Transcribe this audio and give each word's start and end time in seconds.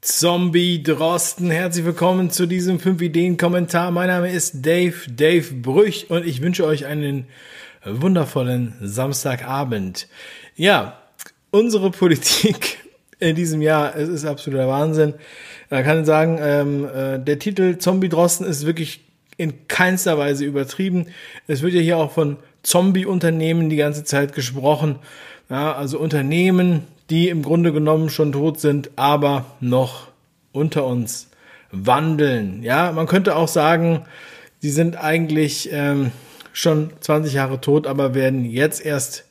Zombie 0.00 0.82
Drosten. 0.82 1.50
Herzlich 1.50 1.84
willkommen 1.84 2.30
zu 2.30 2.46
diesem 2.46 2.78
5 2.78 3.00
Ideen 3.00 3.36
Kommentar. 3.36 3.90
Mein 3.90 4.08
Name 4.08 4.30
ist 4.30 4.64
Dave, 4.64 4.94
Dave 5.08 5.54
Brüch 5.54 6.10
und 6.10 6.24
ich 6.24 6.42
wünsche 6.42 6.64
euch 6.64 6.86
einen 6.86 7.26
wundervollen 7.84 8.74
Samstagabend. 8.80 10.06
Ja, 10.54 11.00
unsere 11.50 11.90
Politik 11.90 12.78
in 13.18 13.34
diesem 13.34 13.62
Jahr, 13.62 13.96
es 13.96 14.08
ist 14.08 14.24
absoluter 14.24 14.68
Wahnsinn. 14.68 15.14
Man 15.70 15.82
kann 15.82 16.04
sagen, 16.04 16.38
ähm, 16.40 16.84
äh, 16.84 17.18
der 17.18 17.38
Titel 17.38 17.78
Zombie 17.78 18.08
Drosten 18.08 18.46
ist 18.46 18.66
wirklich 18.66 19.00
in 19.38 19.66
keinster 19.66 20.18
Weise 20.18 20.44
übertrieben. 20.44 21.06
Es 21.46 21.62
wird 21.62 21.72
ja 21.72 21.80
hier 21.80 21.96
auch 21.96 22.12
von 22.12 22.36
Zombie-Unternehmen 22.62 23.70
die 23.70 23.76
ganze 23.76 24.04
Zeit 24.04 24.34
gesprochen. 24.34 24.98
Ja, 25.48 25.74
also 25.74 25.98
Unternehmen, 25.98 26.84
die 27.10 27.28
im 27.28 27.42
Grunde 27.42 27.72
genommen 27.72 28.10
schon 28.10 28.32
tot 28.32 28.60
sind, 28.60 28.90
aber 28.96 29.44
noch 29.60 30.08
unter 30.52 30.86
uns 30.86 31.28
wandeln. 31.70 32.62
Ja, 32.62 32.92
man 32.92 33.06
könnte 33.06 33.36
auch 33.36 33.48
sagen, 33.48 34.04
sie 34.58 34.70
sind 34.70 34.96
eigentlich 34.96 35.70
ähm, 35.72 36.12
schon 36.52 36.90
20 37.00 37.34
Jahre 37.34 37.60
tot, 37.60 37.86
aber 37.86 38.14
werden 38.14 38.44
jetzt 38.44 38.84
erst 38.84 39.24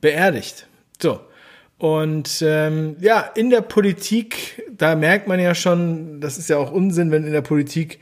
beerdigt. 0.00 0.66
So. 1.00 1.20
Und 1.78 2.42
ähm, 2.46 2.96
ja, 3.00 3.20
in 3.20 3.50
der 3.50 3.60
Politik, 3.60 4.62
da 4.76 4.94
merkt 4.94 5.26
man 5.26 5.40
ja 5.40 5.54
schon, 5.54 6.20
das 6.20 6.38
ist 6.38 6.48
ja 6.48 6.56
auch 6.56 6.70
Unsinn, 6.70 7.10
wenn 7.10 7.24
in 7.24 7.32
der 7.32 7.42
Politik 7.42 7.98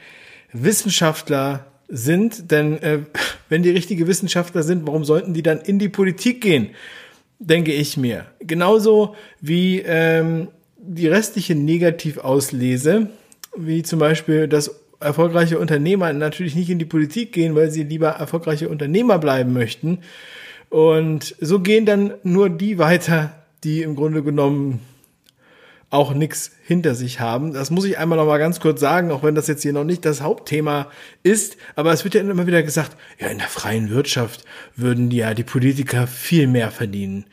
Wissenschaftler 0.53 1.67
sind, 1.89 2.51
denn 2.51 2.81
äh, 2.83 2.99
wenn 3.49 3.63
die 3.63 3.71
richtige 3.71 4.07
Wissenschaftler 4.07 4.63
sind, 4.63 4.87
warum 4.87 5.05
sollten 5.05 5.35
die 5.35 5.43
dann 5.43 5.61
in 5.61 5.79
die 5.79 5.89
Politik 5.89 6.41
gehen? 6.41 6.71
Denke 7.41 7.73
ich 7.73 7.97
mir. 7.97 8.27
Genauso 8.39 9.17
wie 9.41 9.81
ähm, 9.81 10.49
die 10.77 11.09
restliche 11.09 11.57
Negativauslese, 11.57 13.09
wie 13.57 13.83
zum 13.83 13.99
Beispiel, 13.99 14.47
dass 14.47 14.77
erfolgreiche 15.01 15.59
Unternehmer 15.59 16.13
natürlich 16.13 16.55
nicht 16.55 16.71
in 16.71 16.79
die 16.79 16.85
Politik 16.85 17.33
gehen, 17.33 17.55
weil 17.57 17.71
sie 17.71 17.83
lieber 17.83 18.11
erfolgreiche 18.11 18.69
Unternehmer 18.69 19.19
bleiben 19.19 19.53
möchten. 19.53 19.99
Und 20.69 21.35
so 21.41 21.61
gehen 21.61 21.87
dann 21.87 22.13
nur 22.23 22.51
die 22.51 22.79
weiter, 22.79 23.33
die 23.65 23.83
im 23.83 23.97
Grunde 23.97 24.23
genommen 24.23 24.81
auch 25.91 26.15
nichts 26.15 26.53
hinter 26.65 26.95
sich 26.95 27.19
haben. 27.19 27.53
Das 27.53 27.71
muss 27.71 27.85
ich 27.85 27.99
einmal 27.99 28.17
noch 28.17 28.27
mal 28.27 28.39
ganz 28.39 28.61
kurz 28.61 28.81
sagen, 28.81 29.11
auch 29.11 29.25
wenn 29.25 29.35
das 29.35 29.49
jetzt 29.49 29.63
hier 29.63 29.73
noch 29.73 29.85
nicht 29.85 30.05
das 30.05 30.21
Hauptthema 30.21 30.89
ist. 31.25 31.57
Aber 31.75 31.93
es 31.93 32.05
wird 32.05 32.15
ja 32.15 32.21
immer 32.21 32.47
wieder 32.47 32.63
gesagt, 32.63 32.97
ja, 33.19 33.27
in 33.27 33.39
der 33.39 33.49
freien 33.49 33.91
Wirtschaft 33.91 34.45
würden 34.77 35.11
ja 35.11 35.35
die 35.35 35.43
Politiker 35.43 36.07
viel 36.07 36.47
mehr 36.47 36.71
verdienen. 36.71 37.27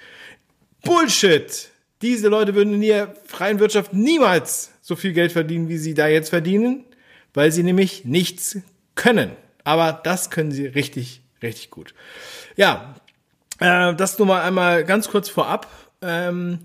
Bullshit! 0.83 1.69
Diese 2.02 2.28
Leute 2.28 2.53
würden 2.53 2.75
in 2.75 2.81
der 2.81 3.16
freien 3.25 3.59
Wirtschaft 3.59 3.94
niemals 3.94 4.72
so 4.81 4.95
viel 4.95 5.13
Geld 5.13 5.31
verdienen, 5.31 5.67
wie 5.67 5.78
sie 5.78 5.94
da 5.94 6.08
jetzt 6.08 6.30
verdienen, 6.30 6.85
weil 7.33 7.52
sie 7.52 7.63
nämlich 7.63 8.05
nichts 8.05 8.59
können. 8.95 9.31
Aber 9.63 10.00
das 10.03 10.30
können 10.30 10.52
sie 10.52 10.66
richtig, 10.66 11.22
richtig 11.41 11.72
gut. 11.72 11.94
Ja, 12.55 12.95
äh, 13.59 13.94
das 13.95 14.17
nur 14.17 14.28
mal 14.28 14.41
einmal 14.41 14.83
ganz 14.83 15.09
kurz 15.09 15.28
vorab. 15.30 15.67
Ähm, 16.02 16.59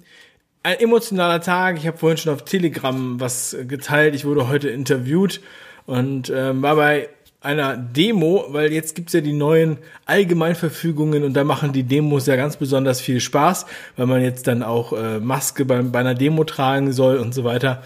ein 0.62 0.78
emotionaler 0.78 1.40
Tag. 1.40 1.78
Ich 1.78 1.86
habe 1.86 1.98
vorhin 1.98 2.18
schon 2.18 2.32
auf 2.32 2.44
Telegram 2.44 3.18
was 3.20 3.56
geteilt. 3.66 4.14
Ich 4.14 4.24
wurde 4.24 4.48
heute 4.48 4.68
interviewt 4.68 5.40
und 5.86 6.30
ähm, 6.34 6.62
war 6.62 6.76
bei 6.76 7.08
einer 7.40 7.76
Demo, 7.76 8.46
weil 8.50 8.72
jetzt 8.72 8.94
gibt's 8.94 9.12
ja 9.12 9.20
die 9.20 9.32
neuen 9.32 9.78
Allgemeinverfügungen 10.06 11.24
und 11.24 11.34
da 11.34 11.42
machen 11.42 11.72
die 11.72 11.82
Demos 11.82 12.26
ja 12.26 12.36
ganz 12.36 12.56
besonders 12.56 13.00
viel 13.00 13.18
Spaß, 13.18 13.66
weil 13.96 14.06
man 14.06 14.22
jetzt 14.22 14.46
dann 14.46 14.62
auch 14.62 14.92
äh, 14.92 15.18
Maske 15.18 15.64
bei, 15.64 15.82
bei 15.82 15.98
einer 15.98 16.14
Demo 16.14 16.44
tragen 16.44 16.92
soll 16.92 17.18
und 17.18 17.34
so 17.34 17.42
weiter. 17.42 17.82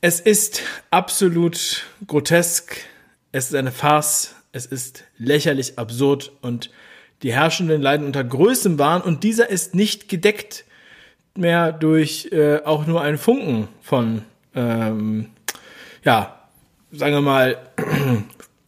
Es 0.00 0.20
ist 0.20 0.62
absolut 0.92 1.82
grotesk, 2.06 2.76
es 3.32 3.46
ist 3.46 3.56
eine 3.56 3.72
Farce, 3.72 4.36
es 4.52 4.64
ist 4.64 5.02
lächerlich 5.18 5.76
absurd 5.76 6.30
und 6.40 6.70
die 7.24 7.32
Herrschenden 7.32 7.82
leiden 7.82 8.06
unter 8.06 8.22
größtem 8.22 8.78
Wahn 8.78 9.02
und 9.02 9.24
dieser 9.24 9.50
ist 9.50 9.74
nicht 9.74 10.08
gedeckt 10.08 10.64
mehr 11.38 11.72
durch 11.72 12.28
äh, 12.32 12.58
auch 12.64 12.86
nur 12.86 13.00
einen 13.00 13.18
Funken 13.18 13.68
von, 13.80 14.22
ähm, 14.54 15.30
ja, 16.04 16.48
sagen 16.92 17.14
wir 17.14 17.20
mal, 17.20 17.58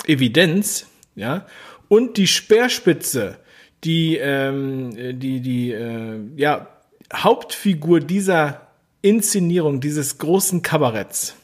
Evidenz, 0.07 0.87
ja, 1.15 1.47
und 1.89 2.17
die 2.17 2.27
Speerspitze, 2.27 3.39
die, 3.85 4.17
ähm, 4.17 5.19
die, 5.19 5.41
die, 5.41 5.73
äh, 5.73 6.21
ja, 6.37 6.69
Hauptfigur 7.13 8.01
dieser 8.01 8.69
Inszenierung, 9.03 9.81
dieses 9.81 10.19
großen 10.19 10.63
Kabaretts, 10.63 11.35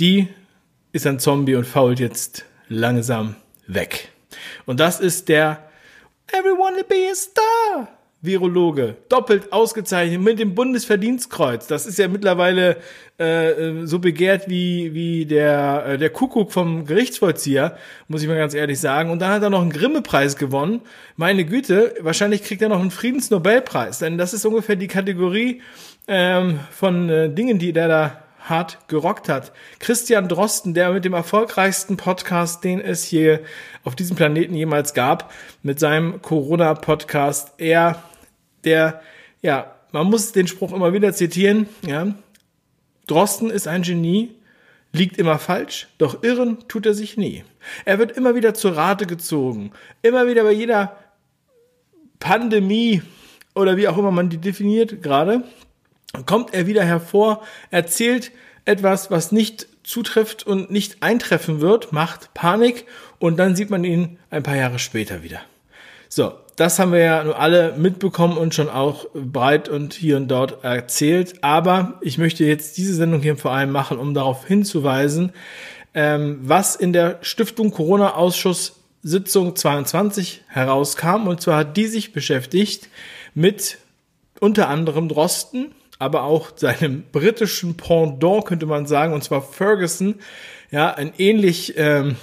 die 0.00 0.28
ist 0.92 1.06
ein 1.06 1.18
Zombie 1.18 1.54
und 1.54 1.66
fault 1.66 2.00
jetzt 2.00 2.44
langsam 2.68 3.36
weg. 3.66 4.08
Und 4.66 4.80
das 4.80 5.00
ist 5.00 5.28
der 5.28 5.68
Everyone 6.28 6.76
to 6.78 6.84
be 6.88 7.08
a 7.10 7.14
star 7.14 7.88
Virologe, 8.24 8.96
doppelt 9.08 9.52
ausgezeichnet 9.52 10.20
mit 10.20 10.38
dem 10.38 10.54
Bundesverdienstkreuz. 10.54 11.66
Das 11.66 11.86
ist 11.86 11.98
ja 11.98 12.08
mittlerweile 12.08 12.78
äh, 13.20 13.50
äh, 13.50 13.86
so 13.86 13.98
begehrt 13.98 14.48
wie, 14.48 14.94
wie 14.94 15.26
der, 15.26 15.84
äh, 15.86 15.98
der 15.98 16.10
Kuckuck 16.10 16.52
vom 16.52 16.86
Gerichtsvollzieher, 16.86 17.76
muss 18.08 18.22
ich 18.22 18.28
mal 18.28 18.36
ganz 18.36 18.54
ehrlich 18.54 18.80
sagen. 18.80 19.10
Und 19.10 19.20
dann 19.20 19.30
hat 19.30 19.42
er 19.42 19.50
noch 19.50 19.60
einen 19.60 19.72
Grimme-Preis 19.72 20.36
gewonnen. 20.36 20.80
Meine 21.16 21.44
Güte, 21.44 21.94
wahrscheinlich 22.00 22.42
kriegt 22.42 22.62
er 22.62 22.70
noch 22.70 22.80
einen 22.80 22.90
Friedensnobelpreis, 22.90 23.98
denn 23.98 24.18
das 24.18 24.32
ist 24.32 24.46
ungefähr 24.46 24.76
die 24.76 24.88
Kategorie 24.88 25.60
ähm, 26.08 26.60
von 26.70 27.08
äh, 27.10 27.30
Dingen, 27.30 27.58
die 27.58 27.72
der 27.72 27.88
da 27.88 28.24
hart 28.44 28.78
gerockt 28.88 29.28
hat. 29.28 29.52
Christian 29.78 30.28
Drosten, 30.28 30.74
der 30.74 30.92
mit 30.92 31.04
dem 31.04 31.14
erfolgreichsten 31.14 31.96
Podcast, 31.96 32.62
den 32.64 32.80
es 32.80 33.04
hier 33.04 33.40
auf 33.84 33.96
diesem 33.96 34.16
Planeten 34.16 34.54
jemals 34.54 34.94
gab, 34.94 35.32
mit 35.62 35.80
seinem 35.80 36.20
Corona-Podcast, 36.20 37.52
er 37.58 38.02
der, 38.64 39.02
ja, 39.42 39.74
man 39.92 40.06
muss 40.08 40.32
den 40.32 40.46
Spruch 40.46 40.72
immer 40.72 40.92
wieder 40.92 41.12
zitieren, 41.12 41.68
ja. 41.86 42.14
Drosten 43.06 43.50
ist 43.50 43.68
ein 43.68 43.82
Genie, 43.82 44.34
liegt 44.92 45.18
immer 45.18 45.38
falsch, 45.38 45.88
doch 45.98 46.22
irren 46.22 46.66
tut 46.68 46.86
er 46.86 46.94
sich 46.94 47.16
nie. 47.16 47.44
Er 47.84 47.98
wird 47.98 48.12
immer 48.12 48.34
wieder 48.34 48.54
zur 48.54 48.76
Rate 48.76 49.06
gezogen, 49.06 49.72
immer 50.02 50.26
wieder 50.26 50.44
bei 50.44 50.52
jeder 50.52 50.96
Pandemie 52.18 53.02
oder 53.54 53.76
wie 53.76 53.88
auch 53.88 53.98
immer 53.98 54.10
man 54.10 54.30
die 54.30 54.38
definiert 54.38 55.02
gerade, 55.02 55.42
kommt 56.26 56.54
er 56.54 56.66
wieder 56.66 56.84
hervor, 56.84 57.42
erzählt 57.70 58.32
etwas, 58.64 59.10
was 59.10 59.32
nicht 59.32 59.66
zutrifft 59.82 60.46
und 60.46 60.70
nicht 60.70 61.02
eintreffen 61.02 61.60
wird, 61.60 61.92
macht 61.92 62.32
Panik 62.32 62.86
und 63.18 63.36
dann 63.36 63.54
sieht 63.56 63.70
man 63.70 63.84
ihn 63.84 64.18
ein 64.30 64.42
paar 64.42 64.56
Jahre 64.56 64.78
später 64.78 65.22
wieder. 65.22 65.40
So, 66.08 66.32
das 66.56 66.78
haben 66.78 66.92
wir 66.92 67.00
ja 67.00 67.24
nur 67.24 67.38
alle 67.38 67.74
mitbekommen 67.76 68.36
und 68.36 68.54
schon 68.54 68.68
auch 68.68 69.06
breit 69.14 69.68
und 69.68 69.94
hier 69.94 70.16
und 70.16 70.28
dort 70.28 70.62
erzählt. 70.62 71.42
Aber 71.42 71.98
ich 72.00 72.18
möchte 72.18 72.44
jetzt 72.44 72.76
diese 72.76 72.94
Sendung 72.94 73.22
hier 73.22 73.36
vor 73.36 73.52
allem 73.52 73.70
machen, 73.70 73.98
um 73.98 74.14
darauf 74.14 74.46
hinzuweisen, 74.46 75.32
ähm, 75.94 76.38
was 76.42 76.76
in 76.76 76.92
der 76.92 77.18
Stiftung 77.22 77.70
Corona-Ausschuss 77.70 78.80
Sitzung 79.04 79.54
22 79.54 80.42
herauskam. 80.48 81.28
Und 81.28 81.40
zwar 81.40 81.58
hat 81.58 81.76
die 81.76 81.86
sich 81.86 82.12
beschäftigt 82.12 82.88
mit 83.34 83.78
unter 84.40 84.68
anderem 84.68 85.08
Drosten, 85.08 85.74
aber 85.98 86.24
auch 86.24 86.52
seinem 86.56 87.04
britischen 87.12 87.76
Pendant, 87.76 88.46
könnte 88.46 88.66
man 88.66 88.86
sagen, 88.86 89.12
und 89.12 89.22
zwar 89.22 89.42
Ferguson. 89.42 90.16
Ja, 90.70 90.92
ein 90.92 91.12
ähnlich, 91.18 91.74
ähm, 91.76 92.16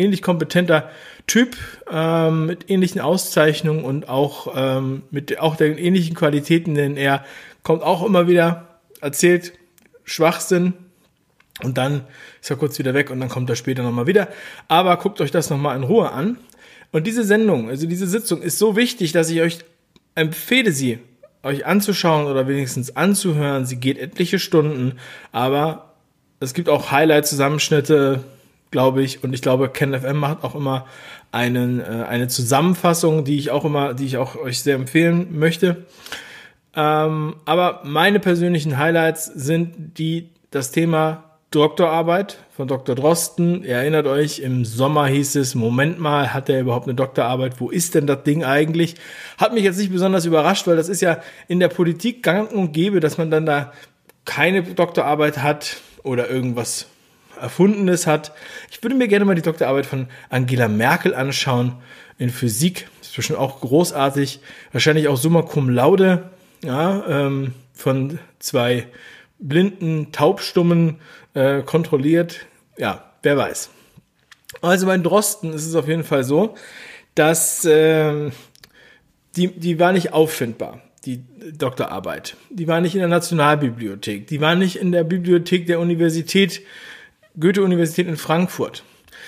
ähnlich 0.00 0.22
kompetenter 0.22 0.90
Typ 1.26 1.56
ähm, 1.90 2.46
mit 2.46 2.70
ähnlichen 2.70 3.00
Auszeichnungen 3.00 3.84
und 3.84 4.08
auch 4.08 4.52
ähm, 4.56 5.02
mit 5.10 5.38
auch 5.38 5.56
den 5.56 5.78
ähnlichen 5.78 6.14
Qualitäten, 6.14 6.74
denn 6.74 6.96
er 6.96 7.24
kommt 7.62 7.82
auch 7.82 8.04
immer 8.04 8.26
wieder, 8.26 8.78
erzählt 9.00 9.52
Schwachsinn 10.04 10.74
und 11.62 11.78
dann 11.78 12.02
ist 12.40 12.50
er 12.50 12.56
kurz 12.56 12.78
wieder 12.78 12.94
weg 12.94 13.10
und 13.10 13.20
dann 13.20 13.28
kommt 13.28 13.50
er 13.50 13.56
später 13.56 13.82
nochmal 13.82 14.06
wieder. 14.06 14.28
Aber 14.68 14.96
guckt 14.96 15.20
euch 15.20 15.30
das 15.30 15.50
nochmal 15.50 15.76
in 15.76 15.82
Ruhe 15.82 16.10
an. 16.10 16.38
Und 16.92 17.06
diese 17.06 17.22
Sendung, 17.22 17.68
also 17.68 17.86
diese 17.86 18.06
Sitzung 18.06 18.42
ist 18.42 18.58
so 18.58 18.74
wichtig, 18.74 19.12
dass 19.12 19.30
ich 19.30 19.40
euch 19.40 19.58
empfehle, 20.14 20.72
sie 20.72 20.98
euch 21.42 21.64
anzuschauen 21.64 22.26
oder 22.26 22.48
wenigstens 22.48 22.96
anzuhören. 22.96 23.66
Sie 23.66 23.76
geht 23.76 23.98
etliche 23.98 24.38
Stunden, 24.38 24.98
aber 25.32 25.94
es 26.40 26.54
gibt 26.54 26.68
auch 26.68 26.90
Highlight-Zusammenschnitte, 26.90 28.24
glaube 28.70 29.02
ich. 29.02 29.24
Und 29.24 29.32
ich 29.32 29.42
glaube, 29.42 29.68
KenFM 29.68 30.16
macht 30.16 30.44
auch 30.44 30.54
immer 30.54 30.86
einen, 31.32 31.80
äh, 31.80 32.04
eine 32.08 32.28
Zusammenfassung, 32.28 33.24
die 33.24 33.38
ich 33.38 33.50
auch 33.50 33.64
immer, 33.64 33.94
die 33.94 34.06
ich 34.06 34.16
auch 34.16 34.36
euch 34.36 34.60
sehr 34.62 34.74
empfehlen 34.74 35.38
möchte. 35.38 35.86
Ähm, 36.74 37.36
aber 37.44 37.80
meine 37.84 38.20
persönlichen 38.20 38.78
Highlights 38.78 39.26
sind 39.26 39.98
die, 39.98 40.30
das 40.50 40.70
Thema 40.70 41.24
Doktorarbeit 41.50 42.38
von 42.56 42.68
Dr. 42.68 42.94
Drosten. 42.94 43.64
Ihr 43.64 43.74
erinnert 43.74 44.06
euch, 44.06 44.38
im 44.38 44.64
Sommer 44.64 45.08
hieß 45.08 45.34
es, 45.34 45.56
Moment 45.56 45.98
mal, 45.98 46.32
hat 46.32 46.48
er 46.48 46.60
überhaupt 46.60 46.86
eine 46.86 46.94
Doktorarbeit? 46.94 47.60
Wo 47.60 47.70
ist 47.70 47.96
denn 47.96 48.06
das 48.06 48.22
Ding 48.22 48.44
eigentlich? 48.44 48.94
Hat 49.36 49.52
mich 49.52 49.64
jetzt 49.64 49.78
nicht 49.78 49.90
besonders 49.90 50.26
überrascht, 50.26 50.68
weil 50.68 50.76
das 50.76 50.88
ist 50.88 51.00
ja 51.00 51.20
in 51.48 51.58
der 51.58 51.68
Politik 51.68 52.22
gang 52.22 52.52
und 52.52 52.72
gäbe, 52.72 53.00
dass 53.00 53.18
man 53.18 53.32
dann 53.32 53.46
da 53.46 53.72
keine 54.24 54.62
Doktorarbeit 54.62 55.38
hat 55.38 55.78
oder 56.04 56.30
irgendwas 56.30 56.86
Erfundenes 57.40 58.06
hat. 58.06 58.32
Ich 58.70 58.82
würde 58.82 58.96
mir 58.96 59.08
gerne 59.08 59.24
mal 59.24 59.34
die 59.34 59.42
Doktorarbeit 59.42 59.86
von 59.86 60.06
Angela 60.28 60.68
Merkel 60.68 61.14
anschauen 61.14 61.76
in 62.18 62.30
Physik. 62.30 62.88
Das 62.98 63.08
ist 63.08 63.16
bestimmt 63.16 63.38
auch 63.38 63.60
großartig. 63.60 64.40
Wahrscheinlich 64.72 65.08
auch 65.08 65.16
Summa 65.16 65.42
Cum 65.42 65.68
Laude 65.68 66.30
ja, 66.62 67.04
ähm, 67.08 67.54
von 67.72 68.18
zwei 68.38 68.86
blinden 69.38 70.12
Taubstummen 70.12 70.96
äh, 71.34 71.62
kontrolliert. 71.62 72.46
Ja, 72.76 73.12
wer 73.22 73.36
weiß. 73.36 73.70
Also 74.62 74.86
bei 74.86 74.98
Drosten 74.98 75.52
ist 75.52 75.66
es 75.66 75.74
auf 75.74 75.88
jeden 75.88 76.04
Fall 76.04 76.24
so, 76.24 76.54
dass 77.14 77.64
äh, 77.64 78.30
die, 79.36 79.48
die 79.48 79.78
war 79.78 79.92
nicht 79.92 80.12
auffindbar, 80.12 80.80
die 81.04 81.24
Doktorarbeit. 81.56 82.36
Die 82.50 82.68
war 82.68 82.80
nicht 82.80 82.94
in 82.94 83.00
der 83.00 83.08
Nationalbibliothek. 83.08 84.26
Die 84.26 84.40
war 84.40 84.54
nicht 84.54 84.76
in 84.76 84.92
der 84.92 85.04
Bibliothek 85.04 85.66
der 85.66 85.80
Universität, 85.80 86.62
Goethe-Universität 87.38 88.08
in 88.08 88.16
Frankfurt. 88.16 88.84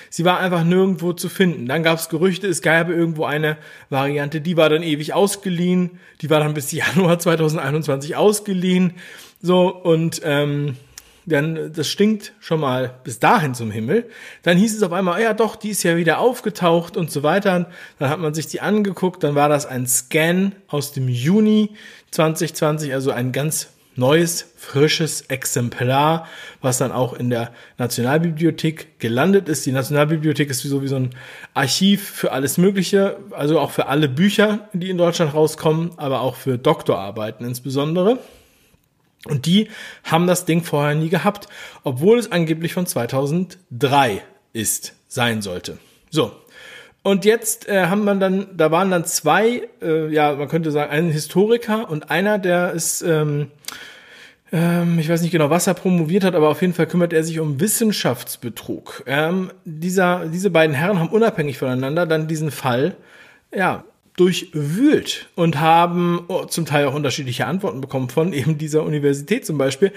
Sie 0.09 0.25
war 0.25 0.39
einfach 0.39 0.63
nirgendwo 0.63 1.13
zu 1.13 1.29
finden. 1.29 1.67
Dann 1.67 1.83
gab 1.83 1.97
es 1.97 2.09
Gerüchte, 2.09 2.47
es 2.47 2.61
gäbe 2.61 2.93
irgendwo 2.93 3.25
eine 3.25 3.57
Variante, 3.89 4.41
die 4.41 4.57
war 4.57 4.69
dann 4.69 4.83
ewig 4.83 5.13
ausgeliehen. 5.13 5.99
Die 6.21 6.29
war 6.29 6.39
dann 6.39 6.53
bis 6.53 6.71
Januar 6.71 7.19
2021 7.19 8.15
ausgeliehen. 8.15 8.93
So, 9.41 9.69
und 9.69 10.21
ähm, 10.23 10.77
dann 11.25 11.71
das 11.73 11.87
stinkt 11.87 12.33
schon 12.39 12.59
mal 12.59 12.99
bis 13.03 13.19
dahin 13.19 13.53
zum 13.53 13.71
Himmel. 13.71 14.09
Dann 14.43 14.57
hieß 14.57 14.75
es 14.75 14.83
auf 14.83 14.91
einmal, 14.91 15.21
ja 15.21 15.33
doch, 15.33 15.55
die 15.55 15.69
ist 15.69 15.83
ja 15.83 15.95
wieder 15.95 16.19
aufgetaucht 16.19 16.97
und 16.97 17.11
so 17.11 17.23
weiter. 17.23 17.69
Dann 17.99 18.09
hat 18.09 18.19
man 18.19 18.33
sich 18.33 18.47
die 18.47 18.61
angeguckt, 18.61 19.23
dann 19.23 19.35
war 19.35 19.49
das 19.49 19.65
ein 19.65 19.87
Scan 19.87 20.51
aus 20.67 20.91
dem 20.91 21.07
Juni 21.07 21.71
2020, 22.11 22.93
also 22.93 23.11
ein 23.11 23.31
ganz 23.31 23.72
neues, 23.95 24.53
frisches 24.57 25.21
Exemplar, 25.21 26.27
was 26.61 26.77
dann 26.77 26.91
auch 26.91 27.13
in 27.13 27.29
der 27.29 27.51
Nationalbibliothek 27.77 28.99
gelandet 28.99 29.49
ist. 29.49 29.65
Die 29.65 29.71
Nationalbibliothek 29.71 30.49
ist 30.49 30.61
sowieso 30.61 30.95
ein 30.95 31.09
Archiv 31.53 32.09
für 32.09 32.31
alles 32.31 32.57
Mögliche, 32.57 33.17
also 33.31 33.59
auch 33.59 33.71
für 33.71 33.87
alle 33.87 34.09
Bücher, 34.09 34.69
die 34.73 34.89
in 34.89 34.97
Deutschland 34.97 35.33
rauskommen, 35.33 35.91
aber 35.97 36.21
auch 36.21 36.35
für 36.35 36.57
Doktorarbeiten 36.57 37.45
insbesondere. 37.45 38.19
Und 39.25 39.45
die 39.45 39.69
haben 40.03 40.27
das 40.27 40.45
Ding 40.45 40.63
vorher 40.63 40.95
nie 40.95 41.09
gehabt, 41.09 41.47
obwohl 41.83 42.19
es 42.19 42.31
angeblich 42.31 42.73
von 42.73 42.85
2003 42.85 44.21
ist, 44.51 44.93
sein 45.07 45.41
sollte. 45.41 45.77
So. 46.09 46.31
Und 47.03 47.25
jetzt 47.25 47.67
äh, 47.67 47.87
haben 47.87 48.05
man 48.05 48.21
dann, 48.21 48.47
da 48.55 48.71
waren 48.71 48.89
dann 48.89 49.03
zwei, 49.03 49.67
äh, 49.81 50.07
ja, 50.07 50.35
man 50.35 50.47
könnte 50.47 50.71
sagen, 50.71 50.89
ein 50.89 51.09
Historiker 51.11 51.89
und 51.89 52.09
einer, 52.09 52.39
der 52.39 52.71
ist, 52.71 53.01
ähm, 53.01 53.51
ähm, 54.53 54.97
ich 54.99 55.09
weiß 55.09 55.21
nicht 55.21 55.31
genau, 55.31 55.49
was 55.49 55.67
er 55.67 55.73
promoviert 55.73 56.23
hat, 56.23 56.33
aber 56.33 56.47
auf 56.47 56.61
jeden 56.61 56.73
Fall 56.73 56.87
kümmert 56.87 57.11
er 57.11 57.25
sich 57.25 57.41
um 57.41 57.59
Wissenschaftsbetrug. 57.59 59.03
Ähm, 59.05 59.51
dieser, 59.65 60.27
diese 60.27 60.49
beiden 60.49 60.73
Herren 60.73 60.97
haben 60.97 61.09
unabhängig 61.09 61.57
voneinander 61.57 62.05
dann 62.05 62.29
diesen 62.29 62.51
Fall, 62.51 62.95
ja, 63.53 63.83
durchwühlt 64.15 65.27
und 65.35 65.59
haben 65.59 66.23
oh, 66.27 66.45
zum 66.45 66.65
Teil 66.65 66.85
auch 66.85 66.93
unterschiedliche 66.93 67.47
Antworten 67.47 67.81
bekommen 67.81 68.09
von 68.09 68.31
eben 68.33 68.57
dieser 68.57 68.83
Universität 68.83 69.45
zum 69.45 69.57
Beispiel. 69.57 69.91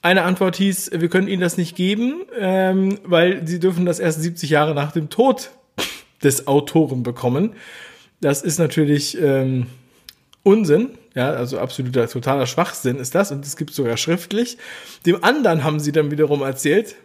Eine 0.00 0.22
Antwort 0.22 0.54
hieß, 0.56 0.92
wir 0.94 1.08
können 1.08 1.26
Ihnen 1.26 1.40
das 1.40 1.56
nicht 1.56 1.74
geben, 1.74 2.22
ähm, 2.38 2.98
weil 3.04 3.46
Sie 3.48 3.58
dürfen 3.58 3.84
das 3.84 3.98
erst 3.98 4.22
70 4.22 4.48
Jahre 4.50 4.76
nach 4.76 4.92
dem 4.92 5.10
Tod 5.10 5.50
des 6.22 6.46
Autoren 6.46 7.02
bekommen. 7.02 7.54
Das 8.20 8.42
ist 8.42 8.58
natürlich 8.58 9.20
ähm, 9.20 9.66
Unsinn, 10.42 10.90
ja, 11.14 11.30
also 11.30 11.58
absoluter 11.58 12.08
totaler 12.08 12.46
Schwachsinn 12.46 12.96
ist 12.96 13.14
das 13.14 13.30
und 13.30 13.44
es 13.44 13.56
gibt 13.56 13.72
sogar 13.72 13.96
schriftlich. 13.96 14.58
Dem 15.06 15.22
anderen 15.22 15.64
haben 15.64 15.80
sie 15.80 15.92
dann 15.92 16.10
wiederum 16.10 16.42
erzählt, 16.42 16.96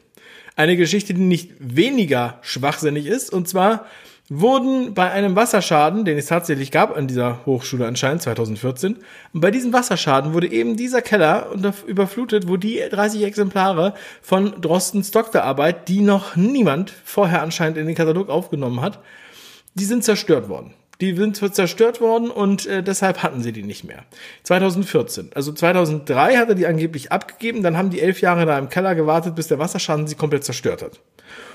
eine 0.55 0.75
Geschichte, 0.75 1.13
die 1.13 1.21
nicht 1.21 1.51
weniger 1.59 2.39
schwachsinnig 2.41 3.05
ist, 3.05 3.31
und 3.31 3.47
zwar 3.47 3.85
wurden 4.29 4.93
bei 4.93 5.09
einem 5.09 5.35
Wasserschaden, 5.35 6.03
den 6.03 6.17
es 6.17 6.25
tatsächlich 6.25 6.71
gab 6.71 6.95
an 6.95 7.07
dieser 7.07 7.45
Hochschule 7.45 7.87
anscheinend 7.87 8.21
2014, 8.21 8.97
und 9.33 9.41
bei 9.41 9.51
diesem 9.51 9.71
Wasserschaden 9.71 10.33
wurde 10.33 10.51
eben 10.51 10.75
dieser 10.75 11.01
Keller 11.01 11.47
überflutet, 11.85 12.47
wo 12.47 12.57
die 12.57 12.81
30 12.89 13.23
Exemplare 13.23 13.93
von 14.21 14.59
Drostens 14.61 15.11
Doktorarbeit, 15.11 15.87
die 15.87 16.01
noch 16.01 16.35
niemand 16.35 16.91
vorher 17.05 17.41
anscheinend 17.41 17.77
in 17.77 17.87
den 17.87 17.95
Katalog 17.95 18.29
aufgenommen 18.29 18.81
hat, 18.81 18.99
die 19.75 19.85
sind 19.85 20.03
zerstört 20.03 20.49
worden. 20.49 20.73
Die 20.99 21.15
sind 21.15 21.37
zerstört 21.37 22.01
worden 22.01 22.31
und 22.31 22.65
äh, 22.65 22.81
deshalb 22.81 23.21
hatten 23.21 23.43
sie 23.43 23.51
die 23.51 23.61
nicht 23.61 23.83
mehr. 23.83 24.03
2014. 24.43 25.29
Also 25.35 25.53
2003 25.53 26.37
hat 26.37 26.49
er 26.49 26.55
die 26.55 26.65
angeblich 26.65 27.11
abgegeben, 27.11 27.61
dann 27.61 27.77
haben 27.77 27.91
die 27.91 28.01
elf 28.01 28.19
Jahre 28.21 28.47
da 28.47 28.57
im 28.57 28.69
Keller 28.69 28.95
gewartet, 28.95 29.35
bis 29.35 29.47
der 29.47 29.59
Wasserschaden 29.59 30.07
sie 30.07 30.15
komplett 30.15 30.43
zerstört 30.43 30.81
hat. 30.81 30.99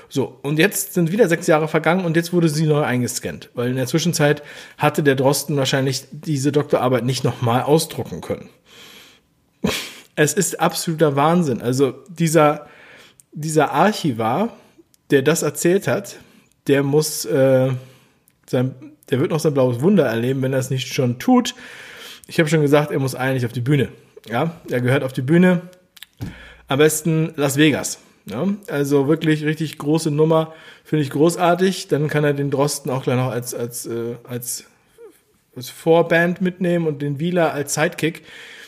So, 0.09 0.39
und 0.43 0.59
jetzt 0.59 0.93
sind 0.93 1.11
wieder 1.11 1.27
sechs 1.27 1.47
Jahre 1.47 1.67
vergangen 1.67 2.05
und 2.05 2.15
jetzt 2.15 2.33
wurde 2.33 2.49
sie 2.49 2.65
neu 2.65 2.81
eingescannt, 2.81 3.49
weil 3.53 3.69
in 3.69 3.75
der 3.75 3.87
Zwischenzeit 3.87 4.43
hatte 4.77 5.03
der 5.03 5.15
Drosten 5.15 5.57
wahrscheinlich 5.57 6.05
diese 6.11 6.51
Doktorarbeit 6.51 7.03
nicht 7.03 7.23
nochmal 7.23 7.63
ausdrucken 7.63 8.21
können. 8.21 8.49
Es 10.15 10.33
ist 10.33 10.59
absoluter 10.59 11.15
Wahnsinn. 11.15 11.61
Also 11.61 11.95
dieser, 12.07 12.67
dieser 13.31 13.71
Archivar, 13.71 14.55
der 15.09 15.23
das 15.23 15.41
erzählt 15.41 15.87
hat, 15.87 16.17
der 16.67 16.83
muss 16.83 17.25
äh, 17.25 17.71
sein, 18.45 18.75
der 19.09 19.19
wird 19.19 19.31
noch 19.31 19.39
sein 19.39 19.53
blaues 19.53 19.81
Wunder 19.81 20.05
erleben, 20.05 20.41
wenn 20.41 20.53
er 20.53 20.59
es 20.59 20.69
nicht 20.69 20.93
schon 20.93 21.19
tut. 21.19 21.55
Ich 22.27 22.39
habe 22.39 22.49
schon 22.49 22.61
gesagt, 22.61 22.91
er 22.91 22.99
muss 22.99 23.15
eigentlich 23.15 23.45
auf 23.45 23.53
die 23.53 23.61
Bühne. 23.61 23.89
Ja, 24.29 24.55
er 24.69 24.81
gehört 24.81 25.03
auf 25.03 25.13
die 25.13 25.21
Bühne. 25.21 25.61
Am 26.67 26.77
besten 26.79 27.33
Las 27.35 27.57
Vegas. 27.57 27.99
Ja, 28.25 28.47
also 28.67 29.07
wirklich 29.07 29.43
richtig 29.43 29.77
große 29.77 30.09
Nummer, 30.09 30.53
finde 30.85 31.03
ich 31.03 31.09
großartig. 31.09 31.89
Dann 31.89 32.07
kann 32.07 32.23
er 32.23 32.33
den 32.33 32.51
Drosten 32.51 32.89
auch 32.89 33.03
gleich 33.03 33.17
noch 33.17 33.31
als, 33.31 33.53
als, 33.53 33.85
äh, 33.85 34.15
als, 34.23 34.65
als 35.55 35.69
Vorband 35.69 36.41
mitnehmen 36.41 36.87
und 36.87 37.01
den 37.01 37.19
Wieler 37.19 37.53
als 37.53 37.73
Sidekick. 37.73 38.23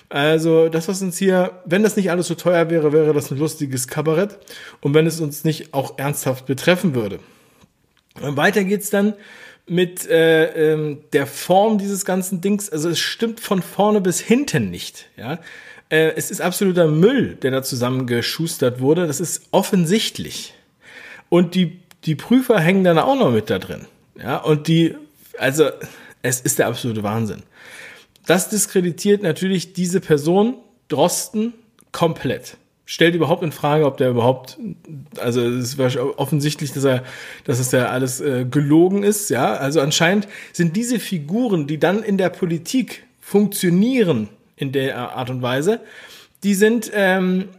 Also 0.09 0.69
das, 0.69 0.87
was 0.87 1.01
uns 1.01 1.17
hier, 1.17 1.61
wenn 1.65 1.83
das 1.83 1.95
nicht 1.95 2.11
alles 2.11 2.27
so 2.27 2.35
teuer 2.35 2.69
wäre, 2.69 2.91
wäre 2.93 3.13
das 3.13 3.31
ein 3.31 3.37
lustiges 3.37 3.87
Kabarett. 3.87 4.37
Und 4.81 4.93
wenn 4.93 5.07
es 5.07 5.19
uns 5.19 5.43
nicht 5.43 5.73
auch 5.73 5.97
ernsthaft 5.97 6.45
betreffen 6.45 6.93
würde. 6.93 7.19
Und 8.21 8.37
weiter 8.37 8.63
geht's 8.63 8.89
dann 8.89 9.13
mit 9.67 10.07
äh, 10.07 10.73
ähm, 10.73 10.99
der 11.13 11.25
Form 11.25 11.77
dieses 11.77 12.05
ganzen 12.05 12.41
Dings. 12.41 12.69
Also 12.69 12.89
es 12.89 12.99
stimmt 12.99 13.39
von 13.39 13.61
vorne 13.61 13.99
bis 13.99 14.19
hinten 14.19 14.69
nicht. 14.69 15.07
Ja, 15.17 15.39
äh, 15.89 16.13
es 16.15 16.31
ist 16.31 16.41
absoluter 16.41 16.87
Müll, 16.87 17.37
der 17.41 17.51
da 17.51 17.63
zusammengeschustert 17.63 18.79
wurde. 18.79 19.07
Das 19.07 19.19
ist 19.19 19.43
offensichtlich. 19.51 20.53
Und 21.29 21.55
die, 21.55 21.79
die 22.05 22.15
Prüfer 22.15 22.59
hängen 22.59 22.83
dann 22.83 22.99
auch 22.99 23.15
noch 23.15 23.31
mit 23.31 23.49
da 23.49 23.59
drin. 23.59 23.85
Ja, 24.17 24.37
und 24.37 24.67
die, 24.67 24.95
also, 25.37 25.69
es 26.21 26.41
ist 26.41 26.59
der 26.59 26.67
absolute 26.67 27.03
Wahnsinn. 27.03 27.43
Das 28.25 28.49
diskreditiert 28.49 29.21
natürlich 29.21 29.73
diese 29.73 29.99
Person, 30.01 30.55
Drosten, 30.87 31.53
komplett. 31.91 32.57
Stellt 32.87 33.15
überhaupt 33.15 33.43
in 33.43 33.51
Frage, 33.51 33.85
ob 33.85 33.97
der 33.97 34.09
überhaupt, 34.09 34.59
also 35.19 35.41
es 35.41 35.73
ist 35.73 35.97
offensichtlich, 35.97 36.71
dass 36.71 36.83
er, 36.83 37.03
dass 37.43 37.59
es 37.59 37.71
ja 37.71 37.87
alles 37.87 38.21
äh, 38.21 38.45
gelogen 38.45 39.03
ist, 39.03 39.29
ja. 39.29 39.55
Also 39.55 39.81
anscheinend 39.81 40.27
sind 40.53 40.75
diese 40.75 40.99
Figuren, 40.99 41.65
die 41.65 41.79
dann 41.79 42.03
in 42.03 42.17
der 42.17 42.29
Politik 42.29 43.03
funktionieren, 43.19 44.29
in 44.55 44.71
der 44.71 44.97
Art 44.97 45.29
und 45.29 45.41
Weise. 45.41 45.81
Die 46.43 46.53
sind, 46.53 46.91
ähm, 46.93 47.49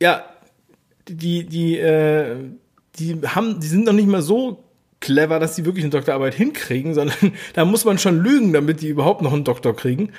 ja, 0.00 0.24
die, 1.08 1.44
die, 1.44 1.78
äh, 1.78 2.36
die 2.98 3.20
haben, 3.26 3.60
die 3.60 3.66
sind 3.66 3.84
noch 3.84 3.92
nicht 3.92 4.08
mal 4.08 4.22
so 4.22 4.64
clever, 5.00 5.38
dass 5.38 5.56
sie 5.56 5.64
wirklich 5.64 5.84
eine 5.84 5.90
Doktorarbeit 5.90 6.34
hinkriegen, 6.34 6.94
sondern 6.94 7.16
da 7.54 7.64
muss 7.64 7.84
man 7.84 7.98
schon 7.98 8.20
lügen, 8.20 8.52
damit 8.52 8.80
die 8.82 8.88
überhaupt 8.88 9.22
noch 9.22 9.32
einen 9.32 9.44
Doktor 9.44 9.74
kriegen. 9.74 10.12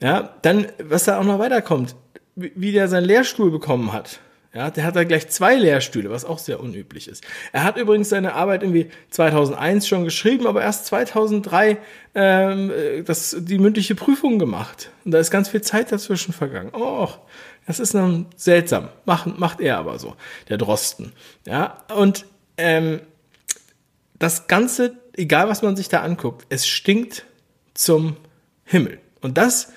Ja, 0.00 0.34
dann, 0.42 0.66
was 0.82 1.04
da 1.04 1.18
auch 1.18 1.24
noch 1.24 1.38
weiterkommt, 1.38 1.96
wie 2.34 2.72
der 2.72 2.88
seinen 2.88 3.06
Lehrstuhl 3.06 3.50
bekommen 3.50 3.92
hat. 3.92 4.20
Ja, 4.56 4.70
der 4.70 4.84
hat 4.84 4.96
da 4.96 5.04
gleich 5.04 5.28
zwei 5.28 5.54
Lehrstühle, 5.54 6.08
was 6.08 6.24
auch 6.24 6.38
sehr 6.38 6.60
unüblich 6.60 7.08
ist. 7.08 7.22
Er 7.52 7.62
hat 7.62 7.76
übrigens 7.76 8.08
seine 8.08 8.32
Arbeit 8.32 8.62
irgendwie 8.62 8.88
2001 9.10 9.86
schon 9.86 10.04
geschrieben, 10.04 10.46
aber 10.46 10.62
erst 10.62 10.86
2003 10.86 11.76
ähm, 12.14 12.72
das, 13.04 13.36
die 13.38 13.58
mündliche 13.58 13.94
Prüfung 13.94 14.38
gemacht. 14.38 14.90
Und 15.04 15.10
da 15.10 15.18
ist 15.18 15.30
ganz 15.30 15.50
viel 15.50 15.60
Zeit 15.60 15.92
dazwischen 15.92 16.32
vergangen. 16.32 16.70
Oh, 16.72 17.10
das 17.66 17.80
ist 17.80 17.92
dann 17.92 18.28
seltsam. 18.34 18.88
Macht, 19.04 19.38
macht 19.38 19.60
er 19.60 19.76
aber 19.76 19.98
so, 19.98 20.16
der 20.48 20.56
Drosten. 20.56 21.12
Ja, 21.46 21.84
und 21.94 22.24
ähm, 22.56 23.00
das 24.18 24.46
Ganze, 24.46 24.96
egal 25.16 25.50
was 25.50 25.60
man 25.60 25.76
sich 25.76 25.90
da 25.90 26.00
anguckt, 26.00 26.46
es 26.48 26.66
stinkt 26.66 27.26
zum 27.74 28.16
Himmel. 28.64 29.00
Und 29.20 29.36
das 29.36 29.74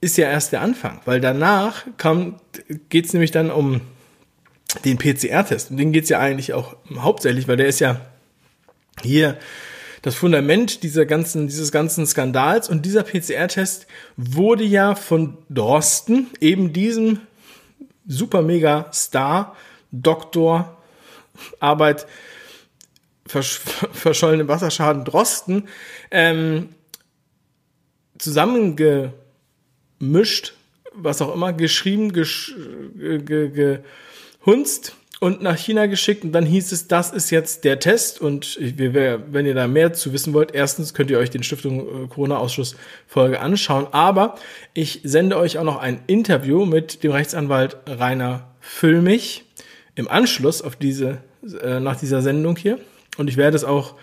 ist 0.00 0.16
ja 0.16 0.28
erst 0.28 0.52
der 0.52 0.60
Anfang, 0.60 1.00
weil 1.04 1.20
danach 1.20 1.84
geht 2.88 3.06
es 3.06 3.12
nämlich 3.12 3.30
dann 3.30 3.50
um 3.50 3.80
den 4.84 4.98
PCR-Test. 4.98 5.70
Und 5.70 5.76
den 5.78 5.92
geht 5.92 6.04
es 6.04 6.10
ja 6.10 6.18
eigentlich 6.18 6.52
auch 6.52 6.76
hauptsächlich, 6.96 7.48
weil 7.48 7.56
der 7.56 7.66
ist 7.66 7.80
ja 7.80 8.00
hier 9.02 9.38
das 10.02 10.14
Fundament 10.14 10.82
dieser 10.82 11.06
ganzen, 11.06 11.48
dieses 11.48 11.72
ganzen 11.72 12.06
Skandals. 12.06 12.68
Und 12.68 12.86
dieser 12.86 13.02
PCR-Test 13.02 13.86
wurde 14.16 14.64
ja 14.64 14.94
von 14.94 15.38
Drosten, 15.48 16.28
eben 16.40 16.72
diesem 16.72 17.20
super 18.06 18.42
mega 18.42 18.90
Star, 18.92 19.56
Doktor, 19.90 20.76
Arbeit, 21.60 22.06
versch 23.26 23.60
verschollene 23.92 24.48
Wasserschaden 24.48 25.04
Drosten, 25.04 25.68
ähm, 26.10 26.70
zusammengemischt, 29.98 30.54
was 30.94 31.22
auch 31.22 31.34
immer, 31.34 31.52
geschrieben, 31.52 32.12
gesch 32.12 32.54
ge 32.96 33.82
gehunzt 34.40 34.94
und 35.20 35.42
nach 35.42 35.56
China 35.56 35.86
geschickt 35.86 36.24
und 36.24 36.32
dann 36.32 36.46
hieß 36.46 36.72
es, 36.72 36.88
das 36.88 37.10
ist 37.10 37.30
jetzt 37.30 37.64
der 37.64 37.80
Test 37.80 38.20
und 38.20 38.58
wenn 38.60 39.46
ihr 39.46 39.54
da 39.54 39.66
mehr 39.66 39.92
zu 39.92 40.12
wissen 40.12 40.32
wollt, 40.32 40.54
erstens 40.54 40.94
könnt 40.94 41.10
ihr 41.10 41.18
euch 41.18 41.30
den 41.30 41.42
Stiftung 41.42 42.04
äh, 42.04 42.08
Corona-Ausschuss 42.08 42.76
Folge 43.06 43.40
anschauen, 43.40 43.88
aber 43.90 44.36
ich 44.74 45.00
sende 45.04 45.36
euch 45.36 45.58
auch 45.58 45.64
noch 45.64 45.78
ein 45.78 46.00
Interview 46.06 46.64
mit 46.64 47.02
dem 47.02 47.12
Rechtsanwalt 47.12 47.76
Rainer 47.86 48.48
Füllmich 48.60 49.44
im 49.94 50.08
Anschluss 50.08 50.62
auf 50.62 50.76
diese, 50.76 51.18
äh, 51.62 51.80
nach 51.80 51.98
dieser 51.98 52.22
Sendung 52.22 52.56
hier 52.56 52.78
und 53.16 53.28
ich 53.28 53.36
werde 53.36 53.56
es 53.56 53.64
auch 53.64 53.94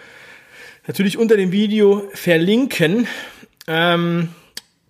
natürlich 0.88 1.18
unter 1.18 1.38
dem 1.38 1.52
Video 1.52 2.08
verlinken. 2.14 3.08
Ähm, 3.68 4.30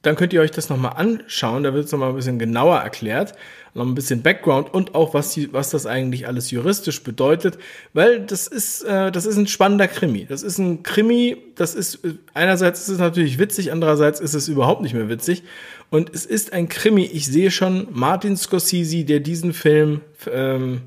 dann 0.05 0.15
könnt 0.15 0.33
ihr 0.33 0.41
euch 0.41 0.51
das 0.51 0.69
nochmal 0.69 0.93
anschauen. 0.97 1.63
Da 1.63 1.73
wird 1.73 1.85
es 1.85 1.91
nochmal 1.91 2.09
ein 2.09 2.15
bisschen 2.15 2.37
genauer 2.37 2.77
erklärt. 2.77 3.33
Noch 3.73 3.85
ein 3.85 3.95
bisschen 3.95 4.21
Background 4.21 4.73
und 4.73 4.95
auch, 4.95 5.13
was, 5.13 5.33
die, 5.33 5.51
was 5.51 5.71
das 5.71 5.85
eigentlich 5.85 6.27
alles 6.27 6.51
juristisch 6.51 7.03
bedeutet. 7.03 7.57
Weil 7.93 8.21
das 8.21 8.47
ist, 8.47 8.83
äh, 8.83 9.11
das 9.11 9.25
ist 9.25 9.37
ein 9.37 9.47
spannender 9.47 9.87
Krimi. 9.87 10.25
Das 10.25 10.43
ist 10.43 10.59
ein 10.59 10.83
Krimi, 10.83 11.37
das 11.55 11.73
ist, 11.75 11.99
einerseits 12.33 12.81
ist 12.81 12.89
es 12.89 12.99
natürlich 12.99 13.39
witzig, 13.39 13.71
andererseits 13.71 14.19
ist 14.19 14.33
es 14.33 14.47
überhaupt 14.47 14.81
nicht 14.81 14.93
mehr 14.93 15.09
witzig. 15.09 15.43
Und 15.89 16.13
es 16.13 16.25
ist 16.25 16.53
ein 16.53 16.69
Krimi. 16.69 17.03
Ich 17.05 17.25
sehe 17.25 17.51
schon 17.51 17.87
Martin 17.91 18.37
Scorsese, 18.37 19.05
der 19.05 19.19
diesen 19.19 19.53
Film 19.53 20.01
ähm, 20.31 20.83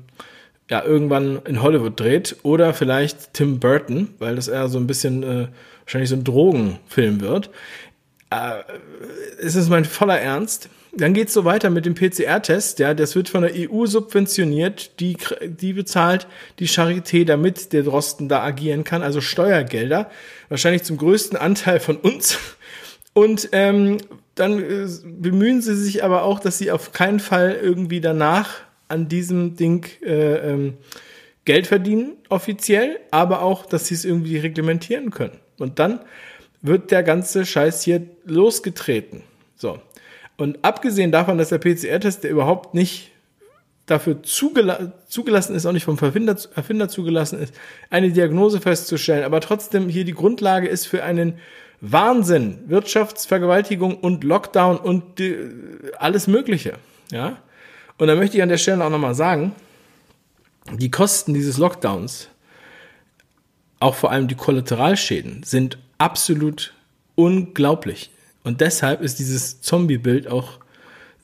ja 0.69 0.83
irgendwann 0.83 1.41
in 1.45 1.61
Hollywood 1.61 1.99
dreht. 1.99 2.37
Oder 2.43 2.73
vielleicht 2.73 3.33
Tim 3.33 3.59
Burton, 3.59 4.09
weil 4.17 4.35
das 4.35 4.47
eher 4.47 4.69
so 4.69 4.79
ein 4.79 4.87
bisschen 4.87 5.23
äh, 5.23 5.47
wahrscheinlich 5.83 6.09
so 6.09 6.15
ein 6.15 6.23
Drogenfilm 6.23 7.21
wird 7.21 7.49
äh, 8.29 8.63
es 9.39 9.55
ist 9.55 9.69
mein 9.69 9.85
voller 9.85 10.19
Ernst. 10.19 10.69
Dann 10.91 11.13
geht's 11.13 11.33
so 11.33 11.45
weiter 11.45 11.69
mit 11.69 11.85
dem 11.85 11.93
PCR-Test. 11.93 12.79
Ja, 12.79 12.93
das 12.93 13.15
wird 13.15 13.29
von 13.29 13.43
der 13.43 13.51
EU 13.55 13.85
subventioniert. 13.85 14.99
Die, 14.99 15.17
die 15.43 15.73
bezahlt 15.73 16.27
die 16.57 16.67
Charité, 16.67 17.25
damit 17.25 17.73
der 17.73 17.83
Drosten 17.83 18.27
da 18.27 18.41
agieren 18.43 18.83
kann. 18.83 19.03
Also 19.03 19.21
Steuergelder. 19.21 20.09
Wahrscheinlich 20.49 20.83
zum 20.83 20.97
größten 20.97 21.37
Anteil 21.37 21.79
von 21.79 21.97
uns. 21.97 22.39
Und 23.13 23.49
ähm, 23.51 23.97
dann 24.35 24.59
äh, 24.59 24.87
bemühen 25.03 25.61
sie 25.61 25.75
sich 25.75 26.03
aber 26.03 26.23
auch, 26.23 26.39
dass 26.39 26.57
sie 26.57 26.71
auf 26.71 26.91
keinen 26.91 27.19
Fall 27.19 27.57
irgendwie 27.61 28.01
danach 28.01 28.61
an 28.87 29.07
diesem 29.07 29.55
Ding 29.55 29.85
äh, 30.01 30.51
ähm, 30.51 30.77
Geld 31.45 31.67
verdienen, 31.67 32.13
offiziell, 32.29 32.99
aber 33.11 33.41
auch, 33.41 33.65
dass 33.65 33.87
sie 33.87 33.95
es 33.95 34.05
irgendwie 34.05 34.37
reglementieren 34.37 35.11
können. 35.11 35.39
Und 35.57 35.79
dann 35.79 35.99
wird 36.61 36.91
der 36.91 37.03
ganze 37.03 37.45
Scheiß 37.45 37.83
hier 37.83 38.01
losgetreten. 38.25 39.23
So. 39.55 39.79
Und 40.37 40.59
abgesehen 40.63 41.11
davon, 41.11 41.37
dass 41.37 41.49
der 41.49 41.57
PCR-Test, 41.57 42.23
überhaupt 42.23 42.73
nicht 42.73 43.11
dafür 43.85 44.21
zugela 44.23 44.93
zugelassen 45.07 45.55
ist, 45.55 45.65
auch 45.65 45.71
nicht 45.71 45.85
vom 45.85 45.97
Erfinder, 45.97 46.37
Erfinder 46.55 46.89
zugelassen 46.89 47.39
ist, 47.39 47.53
eine 47.89 48.11
Diagnose 48.11 48.61
festzustellen, 48.61 49.23
aber 49.23 49.41
trotzdem 49.41 49.89
hier 49.89 50.05
die 50.05 50.13
Grundlage 50.13 50.67
ist 50.67 50.85
für 50.85 51.03
einen 51.03 51.39
Wahnsinn, 51.81 52.59
Wirtschaftsvergewaltigung 52.67 53.97
und 53.97 54.23
Lockdown 54.23 54.77
und 54.77 55.19
die, 55.19 55.35
alles 55.97 56.27
Mögliche. 56.27 56.73
Ja? 57.11 57.37
Und 57.97 58.07
da 58.07 58.15
möchte 58.15 58.37
ich 58.37 58.43
an 58.43 58.49
der 58.49 58.57
Stelle 58.57 58.83
auch 58.83 58.89
nochmal 58.89 59.15
sagen, 59.15 59.53
die 60.77 60.91
Kosten 60.91 61.33
dieses 61.33 61.57
Lockdowns, 61.57 62.29
auch 63.79 63.95
vor 63.95 64.11
allem 64.11 64.27
die 64.27 64.35
Kollateralschäden, 64.35 65.43
sind 65.43 65.77
absolut 65.99 66.73
unglaublich. 67.15 68.09
Und 68.43 68.61
deshalb 68.61 69.01
ist 69.01 69.19
dieses 69.19 69.61
Zombie-Bild 69.61 70.27
auch 70.27 70.59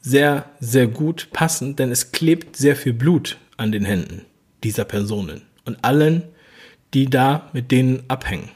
sehr, 0.02 0.52
sehr 0.60 0.86
gut 0.86 1.30
passend, 1.34 1.80
denn 1.80 1.92
es 1.92 2.12
klebt 2.12 2.56
sehr 2.56 2.76
viel 2.76 2.94
Blut 2.94 3.38
an 3.58 3.72
den 3.72 3.86
Händen 3.86 4.26
dieser 4.64 4.86
Personen 4.86 5.42
und 5.66 5.84
allen, 5.84 6.24
die 6.94 7.10
da 7.10 7.50
mit 7.54 7.72
denen 7.72 8.04
abhängen. 8.08 8.52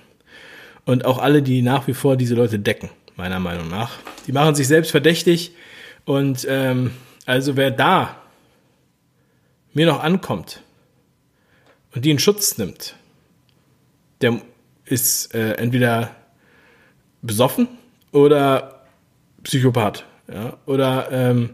Und 0.86 1.06
auch 1.06 1.18
alle, 1.18 1.42
die 1.42 1.62
nach 1.62 1.88
wie 1.88 1.94
vor 1.94 2.18
diese 2.18 2.36
Leute 2.36 2.60
decken, 2.60 2.90
meiner 3.16 3.40
Meinung 3.40 3.70
nach. 3.70 3.98
Die 4.28 4.32
machen 4.32 4.56
sich 4.56 4.68
selbst 4.68 4.92
verdächtig 4.92 5.52
und 6.06 6.46
ähm, 6.50 6.92
also 7.26 7.56
wer 7.56 7.72
da 7.72 8.22
mir 9.74 9.86
noch 9.86 10.04
ankommt 10.04 10.62
und 11.94 12.06
die 12.06 12.12
in 12.12 12.20
Schutz 12.20 12.58
nimmt, 12.58 12.96
der 14.22 14.42
ist 14.90 15.34
äh, 15.34 15.54
entweder 15.54 16.16
besoffen 17.22 17.68
oder 18.12 18.84
Psychopath. 19.44 20.06
Ja? 20.32 20.58
Oder 20.66 21.10
ähm, 21.12 21.52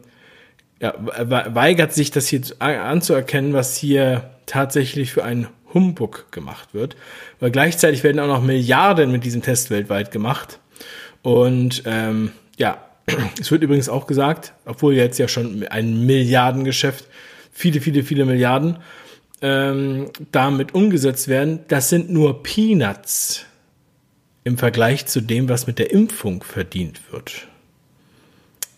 ja, 0.81 0.93
weigert 0.97 1.93
sich 1.93 2.11
das 2.11 2.27
hier 2.27 2.41
anzuerkennen, 2.59 3.53
was 3.53 3.77
hier 3.77 4.29
tatsächlich 4.45 5.11
für 5.11 5.23
ein 5.23 5.47
Humbug 5.73 6.31
gemacht 6.31 6.73
wird. 6.73 6.95
Weil 7.39 7.51
gleichzeitig 7.51 8.03
werden 8.03 8.19
auch 8.19 8.27
noch 8.27 8.41
Milliarden 8.41 9.11
mit 9.11 9.23
diesem 9.23 9.41
Test 9.41 9.69
weltweit 9.69 10.11
gemacht. 10.11 10.59
Und 11.21 11.83
ähm, 11.85 12.31
ja, 12.57 12.77
es 13.39 13.51
wird 13.51 13.63
übrigens 13.63 13.89
auch 13.89 14.07
gesagt, 14.07 14.53
obwohl 14.65 14.95
jetzt 14.95 15.17
ja 15.17 15.27
schon 15.27 15.65
ein 15.67 16.05
Milliardengeschäft, 16.05 17.05
viele, 17.51 17.81
viele, 17.81 18.03
viele 18.03 18.25
Milliarden 18.25 18.77
ähm, 19.41 20.11
damit 20.31 20.73
umgesetzt 20.73 21.27
werden, 21.27 21.59
das 21.67 21.89
sind 21.89 22.09
nur 22.09 22.43
Peanuts 22.43 23.45
im 24.43 24.57
Vergleich 24.57 25.05
zu 25.07 25.21
dem, 25.21 25.49
was 25.49 25.67
mit 25.67 25.79
der 25.79 25.91
Impfung 25.91 26.43
verdient 26.43 27.01
wird. 27.11 27.47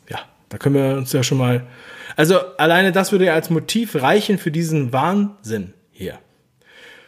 Ja, 0.09 0.19
da 0.49 0.57
können 0.57 0.75
wir 0.75 0.97
uns 0.97 1.11
ja 1.13 1.23
schon 1.23 1.37
mal. 1.37 1.67
Also 2.15 2.39
alleine 2.57 2.91
das 2.91 3.11
würde 3.11 3.25
ja 3.25 3.33
als 3.33 3.49
Motiv 3.49 3.95
reichen 3.95 4.37
für 4.37 4.49
diesen 4.49 4.93
Wahnsinn 4.93 5.73
hier. 5.91 6.19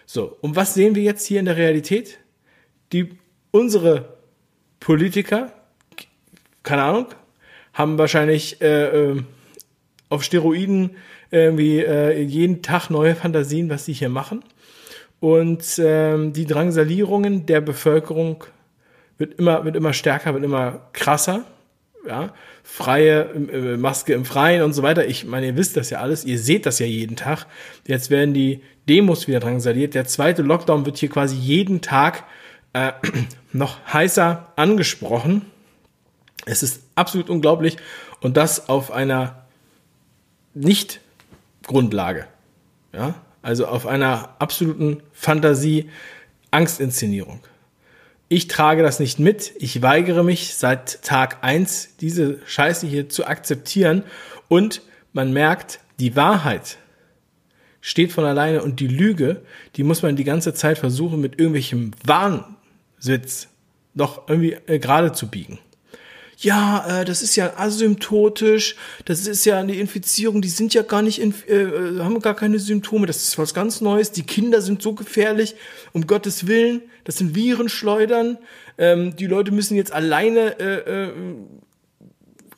So, 0.06 0.38
und 0.42 0.56
was 0.56 0.74
sehen 0.74 0.96
wir 0.96 1.04
jetzt 1.04 1.26
hier 1.26 1.40
in 1.40 1.46
der 1.46 1.58
Realität? 1.58 2.20
Die 2.92 3.18
unsere 3.52 4.18
Politiker, 4.80 5.54
keine 6.64 6.84
Ahnung, 6.84 7.08
haben 7.74 7.98
wahrscheinlich 7.98 8.62
äh, 8.62 9.12
äh, 9.12 9.24
auf 10.10 10.24
Steroiden 10.24 10.98
irgendwie 11.32 11.80
äh, 11.80 12.22
jeden 12.22 12.62
Tag 12.62 12.90
neue 12.90 13.16
Fantasien, 13.16 13.70
was 13.70 13.86
sie 13.86 13.94
hier 13.94 14.10
machen. 14.10 14.44
Und 15.20 15.80
ähm, 15.84 16.34
die 16.34 16.46
Drangsalierungen 16.46 17.46
der 17.46 17.62
Bevölkerung 17.62 18.46
wird 19.18 19.38
immer, 19.38 19.66
wird 19.66 19.76
immer 19.76 19.94
stärker, 19.94 20.34
wird 20.34 20.44
immer 20.44 20.90
krasser. 20.94 21.44
Ja, 22.08 22.34
freie 22.64 23.24
äh, 23.34 23.78
Maske 23.78 24.14
im 24.14 24.24
Freien 24.24 24.64
und 24.64 24.74
so 24.74 24.82
weiter. 24.84 25.06
Ich 25.06 25.26
meine, 25.26 25.48
ihr 25.48 25.58
wisst 25.58 25.76
das 25.76 25.90
ja 25.90 26.00
alles, 26.00 26.24
ihr 26.24 26.40
seht 26.40 26.66
das 26.66 26.80
ja 26.80 26.86
jeden 26.86 27.18
Tag. 27.18 27.46
Jetzt 27.86 28.10
werden 28.10 28.34
die 28.34 28.62
Demos 28.88 29.28
wieder 29.28 29.42
drangsaliert. 29.42 29.94
Der 29.94 30.06
zweite 30.06 30.42
Lockdown 30.42 30.86
wird 30.86 30.98
hier 30.98 31.10
quasi 31.10 31.36
jeden 31.36 31.82
Tag 31.82 32.24
äh, 32.74 32.94
noch 33.54 33.78
heißer 33.92 34.54
angesprochen. 34.56 35.46
Es 36.46 36.64
ist 36.64 36.84
absolut 36.96 37.30
unglaublich 37.30 37.76
und 38.22 38.38
das 38.38 38.70
auf 38.70 38.92
einer 38.92 39.44
nicht 40.54 41.02
Grundlage. 41.70 42.26
Ja, 42.94 43.14
also 43.44 43.68
auf 43.68 43.86
einer 43.86 44.36
absoluten 44.40 45.04
Fantasie, 45.14 45.88
Angstinszenierung. 46.50 47.42
Ich 48.28 48.48
trage 48.48 48.82
das 48.82 49.00
nicht 49.00 49.20
mit. 49.20 49.54
Ich 49.60 49.84
weigere 49.84 50.24
mich 50.24 50.56
seit 50.56 51.04
Tag 51.04 51.44
eins 51.44 51.96
diese 51.98 52.40
Scheiße 52.48 52.88
hier 52.88 53.08
zu 53.08 53.28
akzeptieren. 53.28 54.04
Und 54.48 54.82
man 55.14 55.32
merkt, 55.32 55.80
die 56.00 56.16
Wahrheit 56.16 56.80
steht 57.82 58.12
von 58.12 58.26
alleine 58.26 58.64
und 58.64 58.80
die 58.80 58.88
Lüge, 58.88 59.44
die 59.76 59.84
muss 59.84 60.02
man 60.02 60.16
die 60.16 60.24
ganze 60.24 60.56
Zeit 60.56 60.80
versuchen, 60.80 61.22
mit 61.22 61.40
irgendwelchem 61.40 61.92
Wahnsitz 62.04 63.48
noch 63.94 64.28
irgendwie 64.28 64.58
äh, 64.66 64.80
gerade 64.80 65.12
zu 65.12 65.28
biegen 65.28 65.60
ja, 66.42 67.02
äh, 67.02 67.06
das 67.06 67.22
ist 67.22 67.36
ja 67.36 67.58
asymptotisch, 67.58 68.76
das 69.04 69.28
ist 69.28 69.44
ja 69.44 69.60
eine 69.60 69.76
Infizierung, 69.76 70.42
die 70.42 70.48
sind 70.48 70.74
ja 70.74 70.84
gar 70.84 71.02
nicht, 71.02 71.20
äh, 71.20 71.54
äh, 71.54 72.00
haben 72.00 72.20
gar 72.22 72.36
keine 72.36 72.60
Symptome, 72.60 73.08
das 73.08 73.18
ist 73.18 73.38
was 73.38 73.54
ganz 73.54 73.82
Neues, 73.82 74.12
die 74.12 74.24
Kinder 74.24 74.62
sind 74.62 74.82
so 74.82 74.94
gefährlich, 74.94 75.56
um 75.92 76.08
Gottes 76.08 76.48
Willen, 76.48 76.82
das 77.04 77.18
sind 77.18 77.36
Virenschleudern, 77.36 78.38
ähm, 78.78 79.18
die 79.18 79.26
Leute 79.28 79.52
müssen 79.52 79.76
jetzt 79.76 79.92
alleine 79.92 80.58
äh, 80.62 81.08
äh, 81.08 81.12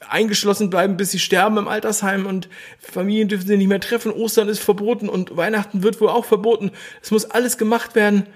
eingeschlossen 0.08 0.70
bleiben, 0.70 0.96
bis 0.98 1.10
sie 1.12 1.20
sterben 1.20 1.58
im 1.58 1.68
Altersheim 1.68 2.28
und 2.28 2.50
Familien 2.80 3.30
dürfen 3.30 3.48
sie 3.48 3.58
nicht 3.58 3.68
mehr 3.68 3.80
treffen, 3.80 4.12
Ostern 4.12 4.48
ist 4.48 4.60
verboten 4.60 5.10
und 5.10 5.36
Weihnachten 5.38 5.82
wird 5.82 6.00
wohl 6.02 6.10
auch 6.10 6.26
verboten. 6.26 6.72
Es 7.02 7.10
muss 7.10 7.26
alles 7.26 7.58
gemacht 7.58 7.96
werden. 7.96 8.28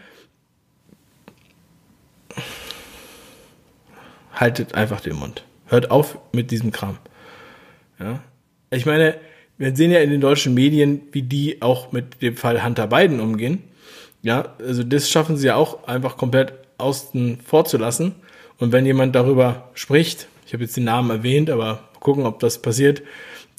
Haltet 4.35 4.75
einfach 4.75 5.01
den 5.01 5.15
Mund. 5.15 5.43
Hört 5.67 5.91
auf 5.91 6.19
mit 6.31 6.51
diesem 6.51 6.71
Kram. 6.71 6.97
Ja? 7.99 8.21
Ich 8.69 8.85
meine, 8.85 9.15
wir 9.57 9.75
sehen 9.75 9.91
ja 9.91 9.99
in 9.99 10.09
den 10.09 10.21
deutschen 10.21 10.53
Medien, 10.53 11.01
wie 11.11 11.21
die 11.21 11.61
auch 11.61 11.91
mit 11.91 12.21
dem 12.21 12.35
Fall 12.35 12.63
Hunter 12.63 12.87
Biden 12.87 13.19
umgehen. 13.19 13.63
Ja, 14.21 14.55
also 14.59 14.83
das 14.83 15.09
schaffen 15.09 15.37
sie 15.37 15.47
ja 15.47 15.55
auch 15.55 15.87
einfach 15.87 16.17
komplett 16.17 16.53
außen 16.77 17.39
vorzulassen. 17.45 18.15
Und 18.57 18.71
wenn 18.71 18.85
jemand 18.85 19.15
darüber 19.15 19.69
spricht, 19.73 20.27
ich 20.45 20.53
habe 20.53 20.63
jetzt 20.63 20.75
den 20.77 20.85
Namen 20.85 21.09
erwähnt, 21.09 21.49
aber 21.49 21.89
gucken, 21.99 22.25
ob 22.25 22.39
das 22.39 22.61
passiert, 22.61 23.01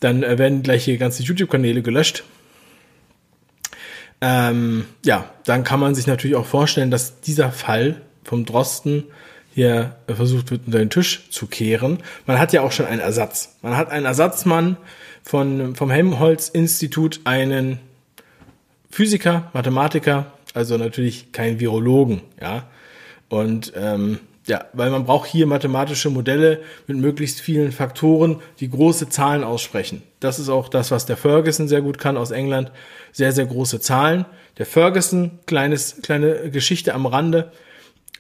dann 0.01 0.23
äh, 0.23 0.39
werden 0.39 0.63
gleich 0.63 0.85
hier 0.85 0.99
ganze 0.99 1.23
YouTube-Kanäle 1.23 1.83
gelöscht. 1.83 2.25
Ähm, 4.21 4.87
ja, 5.05 5.31
dann 5.45 5.65
kann 5.65 5.81
man 5.81 5.95
sich 5.95 6.07
natürlich 6.07 6.37
auch 6.37 6.47
vorstellen, 6.47 6.91
dass 6.91 7.21
dieser 7.21 7.53
Fall 7.53 8.03
vom 8.25 8.45
Drosten 8.45 9.05
hier 9.57 9.97
versucht 10.07 10.51
wird, 10.51 10.67
unter 10.67 10.81
den 10.81 10.91
Tisch 10.91 11.31
zu 11.31 11.47
kehren. 11.47 12.01
Man 12.27 12.39
hat 12.39 12.53
ja 12.53 12.61
auch 12.61 12.73
schon 12.73 12.85
einen 12.85 13.01
Ersatz. 13.01 13.57
Man 13.63 13.75
hat 13.75 13.91
einen 13.91 14.05
Ersatzmann 14.05 14.77
von, 15.23 15.75
vom 15.75 15.89
Helmholtz-Institut, 15.89 17.21
einen 17.25 17.81
Physiker, 18.91 19.51
Mathematiker, 19.55 20.27
also 20.53 20.77
natürlich 20.77 21.33
kein 21.33 21.59
Virologen, 21.59 22.21
ja. 22.39 22.65
Und 23.31 23.73
ähm, 23.75 24.19
ja, 24.47 24.67
weil 24.75 24.91
man 24.91 25.07
braucht 25.07 25.27
hier 25.27 25.47
mathematische 25.47 26.11
Modelle 26.11 26.61
mit 26.87 26.99
möglichst 26.99 27.41
vielen 27.41 27.73
Faktoren, 27.73 28.43
die 28.61 28.69
große 28.69 29.09
Zahlen 29.09 29.43
aussprechen. 29.43 30.03
Das 30.21 30.39
ist 30.39 30.51
auch 30.51 30.69
das, 30.69 30.91
was 30.91 31.07
der 31.07 31.17
Ferguson 31.17 31.67
sehr 31.67 31.81
gut 31.81 31.99
kann 31.99 32.19
aus 32.19 32.31
England. 32.31 32.73
Sehr, 33.11 33.33
sehr 33.33 33.47
große 33.47 33.81
Zahlen. 33.81 34.27
Der 34.59 34.67
Ferguson, 34.67 35.39
kleines, 35.47 36.03
kleine 36.03 36.51
Geschichte 36.51 36.93
am 36.93 37.07
Rande, 37.07 37.51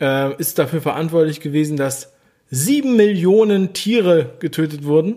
äh, 0.00 0.35
ist 0.37 0.59
dafür 0.59 0.81
verantwortlich 0.81 1.41
gewesen, 1.41 1.76
dass 1.76 2.12
sieben 2.50 2.97
Millionen 2.97 3.73
Tiere 3.73 4.35
getötet 4.38 4.85
wurden. 4.85 5.17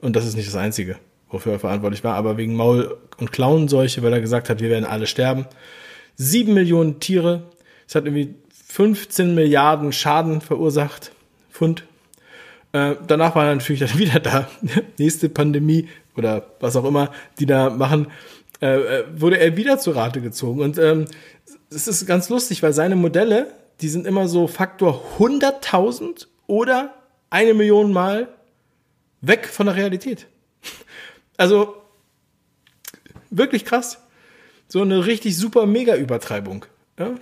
Und 0.00 0.16
das 0.16 0.26
ist 0.26 0.36
nicht 0.36 0.48
das 0.48 0.56
Einzige, 0.56 0.96
wofür 1.30 1.52
er 1.52 1.58
verantwortlich 1.58 2.04
war, 2.04 2.14
aber 2.14 2.36
wegen 2.36 2.56
Maul- 2.56 2.96
und 3.18 3.32
Klauenseuche, 3.32 4.02
weil 4.02 4.12
er 4.12 4.20
gesagt 4.20 4.48
hat, 4.48 4.60
wir 4.60 4.70
werden 4.70 4.84
alle 4.84 5.06
sterben. 5.06 5.46
Sieben 6.16 6.54
Millionen 6.54 7.00
Tiere. 7.00 7.44
Es 7.86 7.94
hat 7.94 8.04
irgendwie 8.04 8.34
15 8.68 9.34
Milliarden 9.34 9.92
Schaden 9.92 10.40
verursacht. 10.40 11.12
Pfund. 11.52 11.84
Äh, 12.72 12.96
danach 13.06 13.34
war 13.36 13.46
er 13.46 13.54
natürlich 13.54 13.80
dann 13.80 13.98
wieder 13.98 14.20
da. 14.20 14.48
Nächste 14.98 15.28
Pandemie 15.28 15.88
oder 16.16 16.46
was 16.60 16.76
auch 16.76 16.84
immer, 16.84 17.10
die 17.38 17.46
da 17.46 17.70
machen, 17.70 18.08
äh, 18.60 19.00
äh, 19.00 19.04
wurde 19.16 19.38
er 19.38 19.56
wieder 19.56 19.78
zur 19.78 19.96
Rate 19.96 20.20
gezogen. 20.20 20.60
Und 20.60 20.78
ähm, 20.78 21.06
es 21.70 21.88
ist 21.88 22.06
ganz 22.06 22.28
lustig, 22.28 22.62
weil 22.62 22.72
seine 22.72 22.96
Modelle, 22.96 23.48
die 23.80 23.88
sind 23.88 24.06
immer 24.06 24.28
so 24.28 24.46
Faktor 24.46 25.02
100.000 25.18 26.26
oder 26.46 26.94
eine 27.30 27.54
Million 27.54 27.92
Mal 27.92 28.28
weg 29.20 29.46
von 29.46 29.66
der 29.66 29.76
Realität. 29.76 30.26
Also 31.36 31.74
wirklich 33.30 33.64
krass. 33.64 33.98
So 34.68 34.82
eine 34.82 35.04
richtig 35.04 35.36
super 35.36 35.66
Mega-Übertreibung. 35.66 36.64
Ja? 36.96 37.16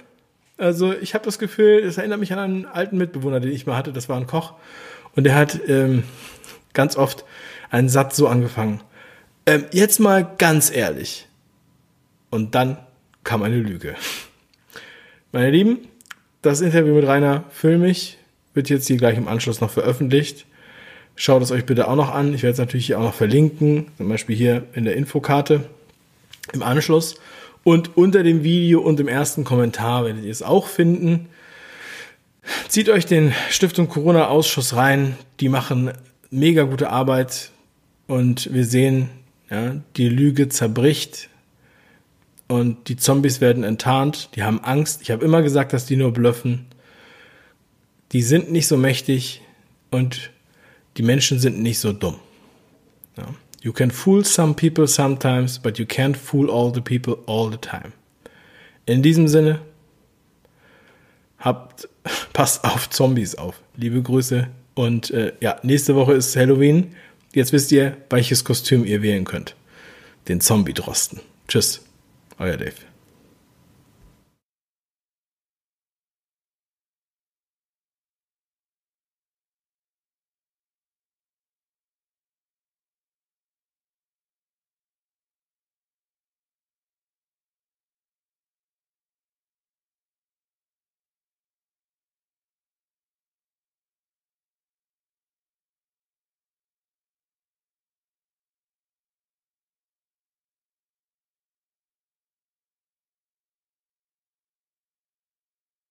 Also 0.59 0.93
ich 0.93 1.15
habe 1.15 1.25
das 1.25 1.39
Gefühl, 1.39 1.83
es 1.83 1.97
erinnert 1.97 2.21
mich 2.21 2.33
an 2.33 2.39
einen 2.39 2.67
alten 2.67 2.99
Mitbewohner, 2.99 3.41
den 3.41 3.53
ich 3.53 3.67
mal 3.67 3.77
hatte, 3.77 3.93
das 3.93 4.11
war 4.11 4.19
ein 4.19 4.27
Koch. 4.27 4.53
Und 5.17 5.25
der 5.25 5.35
hat 5.35 5.61
ähm, 5.67 6.05
ganz 6.75 6.97
oft 6.97 7.25
einen 7.71 7.89
Satz 7.89 8.17
so 8.17 8.29
angefangen. 8.29 8.83
Ähm, 9.47 9.65
jetzt 9.73 9.99
mal 9.99 10.31
ganz 10.39 10.71
ehrlich. 10.71 11.27
Und 12.31 12.55
dann 12.55 12.79
kam 13.25 13.43
eine 13.43 13.57
Lüge. 13.57 13.95
Meine 15.33 15.51
Lieben, 15.51 15.89
das 16.43 16.61
Interview 16.61 16.95
mit 16.95 17.07
Rainer 17.07 17.45
Füllmich 17.51 18.19
wird 18.53 18.69
jetzt 18.69 18.89
hier 18.89 18.97
gleich 18.97 19.17
im 19.17 19.29
Anschluss 19.29 19.61
noch 19.61 19.71
veröffentlicht. 19.71 20.45
Schaut 21.15 21.43
es 21.43 21.53
euch 21.53 21.65
bitte 21.65 21.89
auch 21.89 21.97
noch 21.97 22.13
an. 22.13 22.35
Ich 22.35 22.43
werde 22.43 22.53
es 22.53 22.59
natürlich 22.59 22.87
hier 22.87 22.99
auch 22.99 23.05
noch 23.05 23.15
verlinken, 23.15 23.87
zum 23.97 24.09
Beispiel 24.09 24.37
hier 24.37 24.65
in 24.75 24.85
der 24.85 24.97
Infokarte 24.97 25.65
im 26.53 26.63
Anschluss. 26.63 27.15
Und 27.65 27.97
unter 27.97 28.25
dem 28.25 28.43
Video 28.43 28.81
und 28.81 28.99
im 28.99 29.09
ersten 29.09 29.45
Kommentar 29.45 30.05
werdet 30.05 30.25
ihr 30.25 30.33
es 30.33 30.43
auch 30.43 30.67
finden. 30.67 31.29
Zieht 32.69 32.89
euch 32.89 33.07
den 33.07 33.33
Stiftung 33.51 33.89
Corona 33.89 34.27
Ausschuss 34.27 34.75
rein. 34.75 35.17
Die 35.39 35.49
machen 35.49 35.93
mega 36.31 36.65
gute 36.65 36.91
Arbeit 36.91 37.51
und 38.09 38.53
wir 38.53 38.65
sehen, 38.65 39.11
ja, 39.49 39.77
die 39.97 40.09
Lüge 40.09 40.49
zerbricht 40.49 41.29
und 42.53 42.91
die 42.91 42.97
Zombies 42.97 43.41
werden 43.41 43.65
enttarnt. 43.65 44.29
Die 44.37 44.43
haben 44.43 44.63
Angst. 44.63 45.01
Ich 45.01 45.11
habe 45.11 45.25
immer 45.25 45.41
gesagt, 45.41 45.73
dass 45.73 45.87
die 45.87 45.97
nur 45.97 46.13
blöffen. 46.13 46.67
Die 48.13 48.21
sind 48.21 48.53
nicht 48.53 48.67
so 48.67 48.77
mächtig 48.77 49.41
und 49.91 50.31
die 50.99 51.03
Menschen 51.03 51.39
sind 51.39 51.63
nicht 51.63 51.79
so 51.79 51.95
dumm. 51.95 52.17
Ja. 53.17 53.25
You 53.63 53.73
can 53.73 53.91
fool 53.91 54.23
some 54.23 54.53
people 54.53 54.87
sometimes, 54.87 55.59
but 55.59 55.79
you 55.79 55.87
can't 55.87 56.15
fool 56.15 56.51
all 56.51 56.71
the 56.75 56.83
people 56.83 57.17
all 57.27 57.51
the 57.51 57.57
time. 57.57 57.95
In 58.85 59.03
diesem 59.03 59.29
Sinne, 59.29 59.63
habt, 61.39 61.89
passt 62.35 62.65
auf 62.65 62.91
Zombies 62.91 63.35
auf. 63.35 63.63
Liebe 63.79 64.03
Grüße 64.03 64.49
und 64.75 65.11
äh, 65.11 65.33
ja, 65.41 65.57
nächste 65.63 65.95
Woche 65.95 66.13
ist 66.13 66.37
Halloween. 66.37 66.95
Jetzt 67.33 67.55
wisst 67.55 67.73
ihr, 67.73 67.97
welches 68.11 68.45
Kostüm 68.45 68.85
ihr 68.85 69.01
wählen 69.01 69.25
könnt. 69.25 69.57
Den 70.29 70.43
Zombie-Drosten. 70.43 71.21
Tschüss, 71.49 71.81
Oh, 72.43 72.45
euer 72.45 72.57
Dave. 72.57 72.92